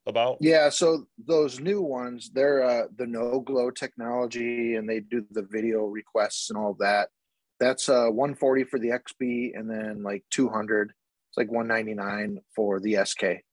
[0.07, 0.38] about?
[0.40, 0.68] Yeah.
[0.70, 5.85] So those new ones, they're uh, the no glow technology, and they do the video
[5.85, 7.09] requests and all that.
[7.59, 10.92] That's uh, 140 for the XB, and then like 200.
[11.29, 13.44] It's like 199 for the SK.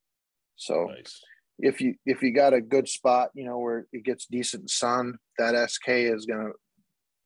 [0.55, 1.21] So Nice.
[1.59, 5.17] If you if you got a good spot, you know where it gets decent sun,
[5.37, 6.51] that SK is gonna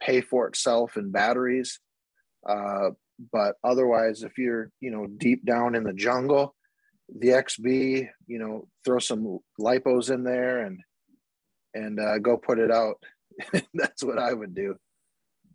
[0.01, 1.79] pay for itself in batteries.
[2.47, 2.91] Uh,
[3.31, 6.55] but otherwise, if you're you know deep down in the jungle,
[7.19, 10.79] the XB, you know, throw some lipos in there and
[11.73, 12.95] and uh, go put it out.
[13.73, 14.75] That's what I would do.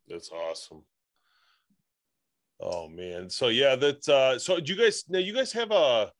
[0.08, 0.82] That's awesome.
[2.60, 3.28] Oh man.
[3.28, 6.10] So yeah, that uh so do you guys now you guys have a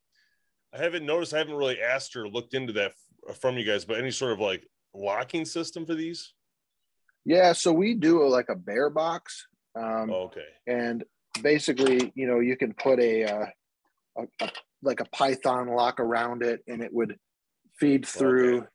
[0.73, 2.93] I haven't noticed, I haven't really asked or looked into that
[3.39, 6.33] from you guys, but any sort of like locking system for these?
[7.25, 9.47] Yeah, so we do a, like a bear box.
[9.75, 10.45] Um, Oh, okay.
[10.65, 11.03] and
[11.43, 13.45] basically you know you can put a, uh,
[14.17, 14.51] a, a
[14.81, 17.15] like a python lock around it and it would
[17.79, 18.67] feed through Okay.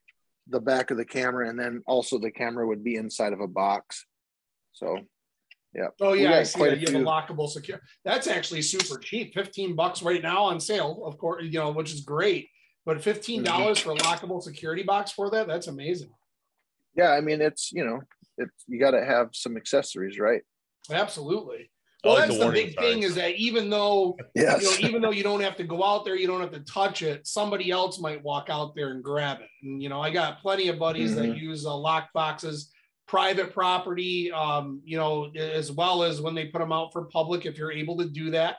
[0.48, 3.48] the back of the camera and then also the camera would be inside of a
[3.48, 4.06] box
[4.72, 4.96] so
[5.74, 6.72] yeah Oh We yeah, I see that.
[6.74, 7.80] a You have a lockable secure.
[8.04, 9.34] That's actually super cheap.
[9.34, 12.48] 15 bucks right now on sale, of course, you know, which is great.
[12.84, 16.10] But $15 for a lockable security box for that, that's amazing.
[16.96, 18.00] yeah i mean it's you know
[18.38, 20.42] it's you got to have some accessories right
[20.90, 21.70] Absolutely.
[22.02, 24.60] Well, like that's the the, warning big thing is that even though Yes.
[24.62, 26.58] you know, even though you don't have to go out there, you don't have to
[26.60, 27.24] touch it.
[27.24, 29.48] Somebody else might walk out there and grab it.
[29.62, 32.71] And you know, I got plenty of buddies that use uh, lock boxes,
[33.06, 37.46] private property, um, you know, as well as when they put them out for public.
[37.46, 38.56] If you're able to do that,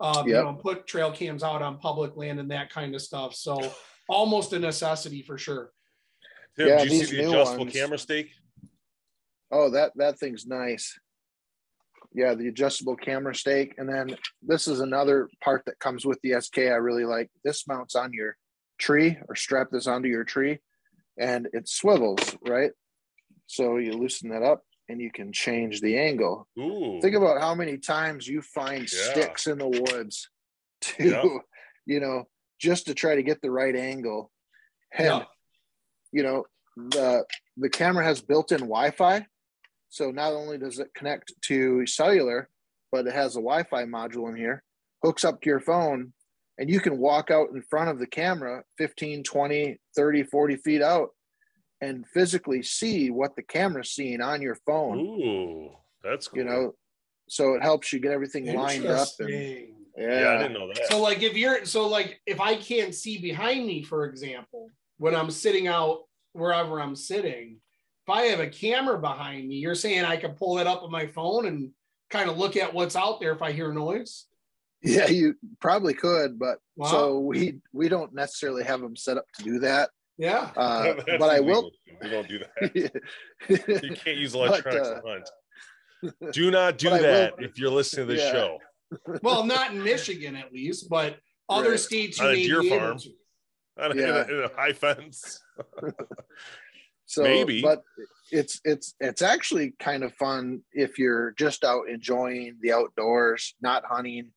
[0.00, 3.34] um, you know, put trail cams out on public land and that kind of stuff.
[3.34, 3.58] So
[4.08, 5.72] almost a necessity for sure.
[6.56, 8.30] Tim, Yeah, do you see the adjustable ones- camera stake?
[9.50, 10.98] Oh, that that thing's nice.
[12.12, 16.40] Yeah, the adjustable camera stake, and then this is another part that comes with the
[16.40, 16.58] SK.
[16.58, 17.30] I really like.
[17.44, 18.36] This mounts on your
[18.78, 20.60] tree or strap this onto your tree,
[21.18, 22.72] and it swivels right.
[23.46, 26.46] So you loosen that up, and you can change the angle.
[26.58, 27.00] Ooh.
[27.00, 29.10] Think about how many times you find Yeah.
[29.12, 30.28] sticks in the woods
[30.82, 31.22] to, Yeah.
[31.86, 32.28] you know,
[32.60, 34.32] just to try to get the right angle.
[34.92, 35.24] And Yeah.
[36.12, 36.44] you know,
[36.76, 37.24] the
[37.56, 39.26] the camera has built-in Wi-Fi.
[39.88, 42.50] So not only does it connect to cellular,
[42.92, 44.62] but it has a Wi-Fi module in here,
[45.02, 46.12] hooks up to your phone,
[46.58, 50.82] and you can walk out in front of the camera 15, 20, 30, 40 feet
[50.82, 51.10] out
[51.80, 55.70] and physically see what the camera's seeing on your phone Ooh,
[56.02, 56.38] that's cool.
[56.38, 56.74] you know
[57.28, 59.74] so it helps you get everything lined up and Interesting.
[59.98, 60.86] yeah, yeah, I didn't know that.
[60.88, 65.14] So like if you're so like if I can't see behind me, for example, when
[65.16, 66.02] I'm sitting out
[66.34, 67.56] wherever I'm sitting,
[68.06, 70.92] if I have a camera behind me, you're saying I can pull that up on
[70.92, 71.70] my phone and
[72.10, 74.26] kind of look at what's out there if I hear noise.
[74.82, 76.86] yeah you probably could but Wow.
[76.88, 80.50] so we we don't necessarily have them set up to do that Yeah.
[80.56, 81.70] uh, That's but i will illegal.
[82.02, 83.02] We don't do that.
[83.82, 86.32] You can't use electronics uh, to hunt.
[86.32, 88.32] Do not do that will- if you're listening to this Yeah.
[88.32, 88.58] show.
[89.22, 91.80] Well, not in Michigan at least, but other Right.
[91.80, 92.98] states you On a may deer be farm.
[92.98, 93.10] to.
[93.78, 94.24] On a- Yeah.
[94.24, 95.40] a, in a high fence.
[97.06, 97.62] so Maybe.
[97.62, 97.82] but
[98.32, 103.84] it's it's it's actually kind of fun if you're just out enjoying the outdoors not
[103.84, 104.32] hunting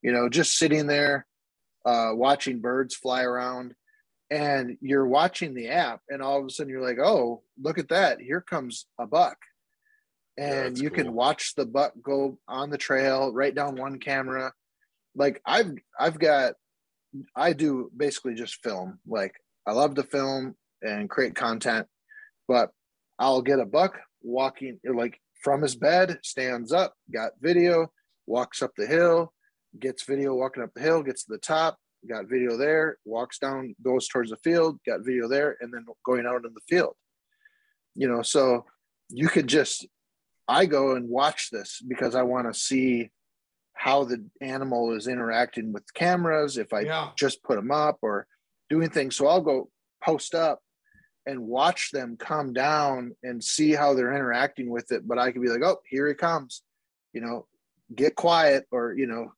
[0.00, 1.26] you know just sitting there
[1.84, 3.74] uh watching birds fly around
[4.30, 7.88] and you're watching the app and all of a sudden you're like oh look at
[7.88, 8.20] that.
[8.20, 9.38] Here comes a buck.
[10.36, 11.04] And that's you cool.
[11.04, 14.52] can watch the buck go on the trail right down one camera.
[15.14, 16.54] Like i've i've got
[17.36, 18.98] i do basically just film.
[19.06, 19.34] Like
[19.66, 21.86] i love to film and create content
[22.48, 22.70] but
[23.18, 27.92] I'll get a buck walking like from his bed, stands up, got video,
[28.26, 29.32] walks up the hill,
[29.78, 31.78] gets video walking up the hill, gets to the top,
[32.08, 36.26] got video there, walks down, goes towards the field, got video there, and then going
[36.26, 36.94] out in the field.
[37.94, 38.66] You know, so
[39.08, 39.86] you could just,
[40.48, 43.10] I go and watch this because I want to see
[43.74, 47.10] how the animal is interacting with cameras, if I Yeah.
[47.16, 48.26] just put them up or
[48.70, 49.16] doing things.
[49.16, 49.70] So I'll go
[50.02, 50.60] post up
[51.26, 55.06] and watch them come down and see how they're interacting with it.
[55.08, 56.62] But I could be like, oh, here he comes,
[57.12, 57.46] you know,
[57.94, 59.32] get quiet or, you know,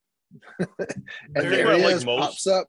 [0.58, 0.68] and
[1.34, 2.68] there what I he like most- pops up.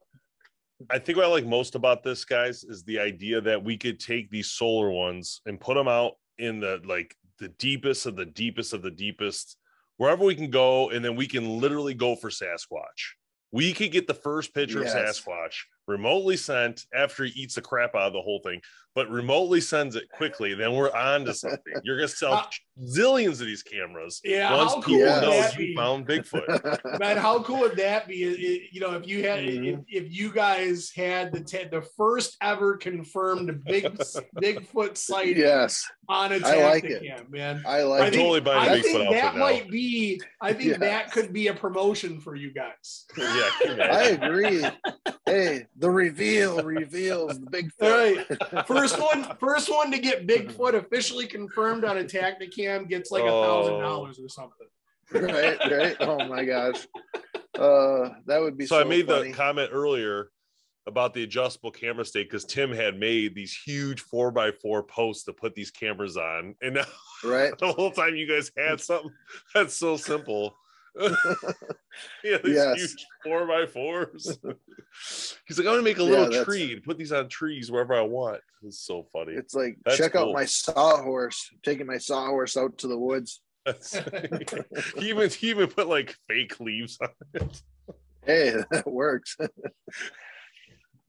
[0.90, 3.98] I think what I like most about this, guys, is the idea that we could
[3.98, 8.26] take these solar ones and put them out in the like the deepest of the
[8.26, 9.56] deepest of the deepest,
[9.96, 13.14] wherever we can go, and then we can literally go for Sasquatch.
[13.50, 14.94] We could get the first picture Yes.
[14.94, 15.54] of Sasquatch
[15.88, 18.60] remotely sent after he eats the crap out of the whole thing,
[18.94, 20.54] but remotely sends it quickly.
[20.54, 21.74] Then we're on to something.
[21.84, 22.46] You're gonna sell Uh,
[22.84, 25.74] zillions of these cameras Yeah, once how people cool would know that you be?
[25.76, 26.98] found Bigfoot.
[27.00, 28.22] Man, how cool would that be?
[28.24, 29.84] It- it- you know, if you had, Mhm.
[29.88, 33.84] if, if you guys had the te- the first ever confirmed big
[34.40, 37.02] Bigfoot sighting yes, on a I like it.
[37.02, 37.62] Tactacam, man.
[37.66, 39.40] I I like I'm think, totally buying I Bigfoot think outfit that now.
[39.40, 40.20] might be.
[40.40, 40.78] I think Yes.
[40.80, 43.06] that could be a promotion for you guys.
[43.16, 43.48] yeah,
[43.92, 44.64] I agree.
[45.26, 48.26] hey, the reveal reveals the big All right,
[48.78, 53.30] first one, first one to get Bigfoot officially confirmed on a Tactacam gets like a
[53.30, 54.66] thousand dollars or something.
[55.12, 55.96] right, right.
[56.00, 56.86] Oh my gosh.
[57.58, 59.30] Uh that would be so, so, I made funny.
[59.30, 60.30] the comment earlier
[60.88, 65.24] about the adjustable camera stake because Tim had made these huge four by four posts
[65.24, 66.84] to put these cameras on, and now
[67.22, 67.56] right.
[67.58, 69.12] the whole time you guys had something
[69.54, 70.56] that's so simple.
[72.24, 72.76] yeah, these Yes.
[72.78, 74.38] huge four by fours.
[75.46, 77.94] He's like, I'm gonna make a little that's- tree and put these on trees wherever
[77.94, 78.40] I want.
[78.62, 79.32] It's so funny.
[79.34, 80.28] It's like That's check cool.
[80.30, 83.40] out my sawhorse, taking my sawhorse out to the woods.
[84.98, 87.62] He even he even put like fake leaves on it.
[88.24, 89.36] Hey, that works.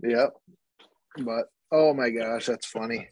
[0.04, 0.34] yep.
[1.18, 3.08] But oh my gosh, that's funny.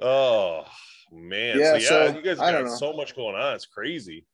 [0.00, 0.64] Oh
[1.12, 1.58] man.
[1.58, 3.54] Yeah, so yeah, so, you guys got so much going on.
[3.54, 4.26] It's crazy.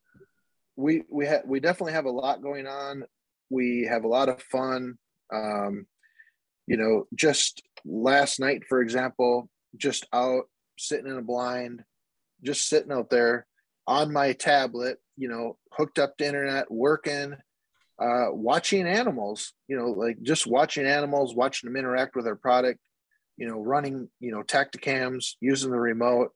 [0.76, 3.04] We we have we definitely have a lot going on.
[3.50, 4.98] We have a lot of fun.
[5.32, 5.86] Um,
[6.66, 10.44] you know, just last night, for example, just out
[10.78, 11.82] sitting in a blind,
[12.42, 13.46] just sitting out there
[13.86, 17.34] on my tablet, you know, hooked up to internet, working,
[18.00, 22.80] uh, watching animals, you know, like just watching animals, watching them interact with our product,
[23.36, 26.32] you know, running, you know, tactacams, using the remote.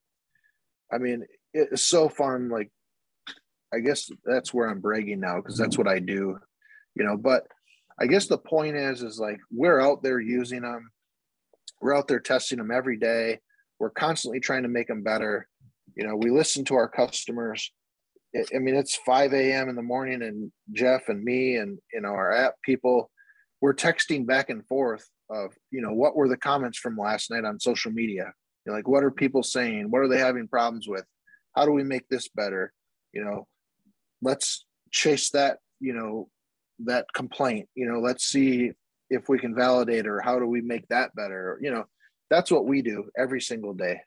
[0.92, 2.48] I mean, it's so fun.
[2.48, 2.70] Like,
[3.72, 5.88] I guess that's where I'm bragging now because that's mm-hmm.
[5.88, 6.38] what I do,
[6.94, 7.16] you know.
[7.16, 7.46] But
[8.00, 10.90] I guess the point is, is like we're out there using them,
[11.80, 13.40] we're out there testing them every day.
[13.78, 15.48] We're constantly trying to make them better.
[15.96, 17.70] You know, we listen to our customers.
[18.54, 19.68] I mean, it's 5 a.m.
[19.68, 23.10] in the morning, and Jeff and me and you know our app people,
[23.60, 27.44] we're texting back and forth of you know what were the comments from last night
[27.44, 28.32] on social media.
[28.64, 29.90] You know, like what are people saying?
[29.90, 31.04] What are they having problems with?
[31.56, 32.72] How do we make this better?
[33.12, 33.46] You know,
[34.22, 36.28] let's chase that you know
[36.80, 38.72] that complaint you know let's see
[39.10, 41.58] if we can validate or how do we make that better?
[41.60, 41.84] You know
[42.30, 44.00] that's what we do every single day.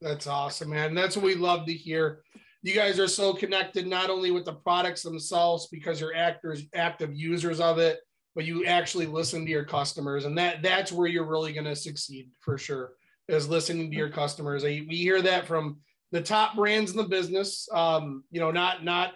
[0.00, 0.94] That's awesome man.
[0.94, 2.22] That's what we love to hear.
[2.62, 7.14] You guys are so connected not only with the products themselves because you're actors active
[7.14, 7.98] users of it
[8.34, 10.26] but you actually listen to your customers.
[10.26, 12.92] And that that's where you're really going to succeed for sure
[13.28, 14.62] is listening to your customers.
[14.62, 15.78] We hear that from
[16.12, 17.68] the top brands in the business.
[17.72, 19.14] Um, you know, not not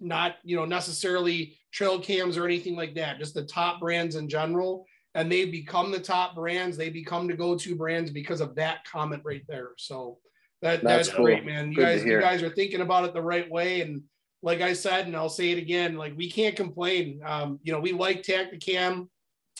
[0.00, 3.18] not you know necessarily trail cams or anything like that.
[3.18, 6.76] Just the top brands in general, and they become the top brands.
[6.76, 9.70] They become the go-to brands because of that comment right there.
[9.78, 10.18] So
[10.62, 11.26] that that's, that's cool.
[11.26, 11.70] great, man.
[11.70, 14.02] You Good guys you guys are thinking about it the right way and.
[14.42, 17.20] Like I said, and I'll say it again, like we can't complain.
[17.24, 19.08] Um, you know, we like Tactacam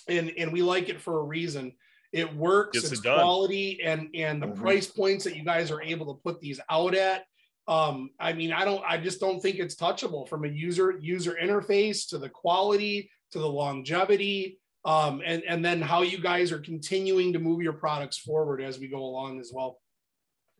[0.06, 1.72] and and we like it for a reason
[2.16, 2.80] it works.
[2.80, 4.60] Gets it's it quality and and the mm-hmm.
[4.60, 7.24] price points that you guys are able to put these out at.
[7.68, 8.82] Um, I mean, I don't.
[8.86, 13.38] I just don't think it's touchable from a user user interface to the quality to
[13.38, 14.58] the longevity.
[14.84, 18.78] Um, and and then how you guys are continuing to move your products forward as
[18.78, 19.78] we go along as well.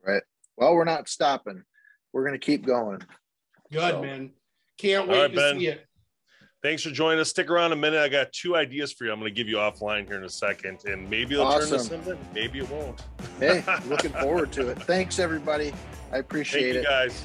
[0.05, 0.23] Right.
[0.57, 1.63] Well, we're not stopping.
[2.13, 3.01] We're going to keep going.
[3.73, 4.03] Good so.
[4.03, 4.31] man.
[4.79, 5.59] Can't wait right, to ben.
[5.59, 5.87] see it.
[6.67, 7.31] Thanks for joining us.
[7.31, 8.01] Stick around a minute.
[8.01, 9.13] I got two ideas for you.
[9.13, 11.71] I'm going to give you offline here in a second, and maybe it'll awesome.
[11.71, 12.19] turn to something.
[12.35, 13.05] Maybe it won't.
[13.39, 14.83] hey, looking forward to it.
[14.83, 15.73] Thanks, everybody.
[16.11, 16.89] I appreciate Thank it.
[16.89, 17.25] guys.